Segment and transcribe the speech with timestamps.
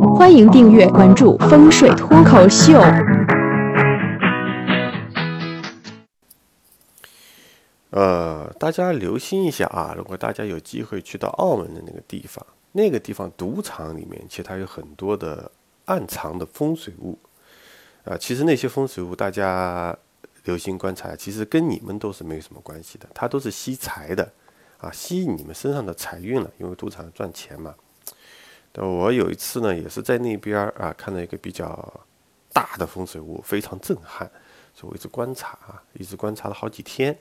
[0.00, 2.78] 欢迎订阅关注风水脱口秀。
[7.90, 9.94] 呃，大家留心一下啊！
[9.96, 15.50] 如果大家有机会去到澳门的那个地方，那个地方赌场里面，其实它有很多的
[15.86, 17.18] 暗藏的风水物
[18.04, 18.16] 啊。
[18.16, 19.96] 其实那些风水物，大家
[20.44, 24.30] 留心观察，其实跟你们都是没有什么关系的，它都是吸财的
[24.78, 26.50] 啊，吸引你们身上的财运了。
[26.58, 27.74] 因为赌场赚钱嘛。
[28.76, 32.04] 我有一次呢，也是在那边啊，看到一个比较
[32.52, 34.30] 大的风水屋，非常震撼，
[34.74, 37.16] 所以我一直观察啊，一直观察了好几天。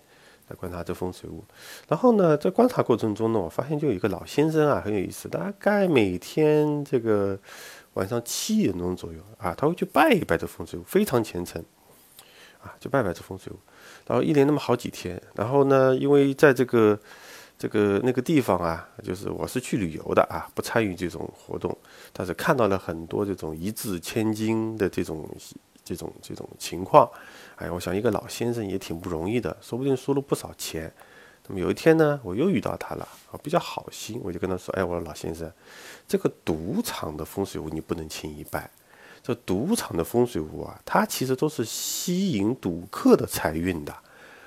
[0.50, 1.44] 来观察这风水屋，
[1.90, 7.38] 然后呢，在观察过程中呢，我发现就有一个老先生啊，很有意思，大概每天这个
[7.96, 11.62] 晚上七点钟左右啊，他会去拜一拜这风水屋，非常虔诚
[12.64, 13.60] 啊，就拜拜这风水屋，
[14.08, 16.98] 然后一连那么好几天，然后呢，因为在这个
[17.58, 21.76] 这个那个地方啊，就是我是去旅游的啊，不参与这种活动，
[22.14, 25.28] 但是看到了很多这种一掷千金的这种。
[25.88, 27.10] 这种这种情况，
[27.56, 30.94] 哎，我想一个老先生也挺不容易的，说不定输了不少钱。
[31.48, 35.50] 那么有一天呢，我又遇到他了，啊，比较好心，我就跟他说：“哎，我说老先生，
[36.06, 38.70] 这个赌场的风水屋你不能轻易拜。
[39.24, 43.96] 这赌场的风水屋啊，它其实都是吸引赌客的财运的。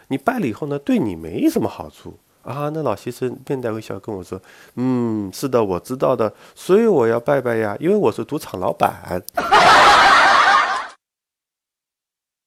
[0.08, 4.40] 你拜了以后呢，对你没什么好处啊。”那老先生面带微笑跟我说
[4.76, 9.22] ：“嗯，是的，我知道的，所以我要拜拜呀，因为我是赌场老板。”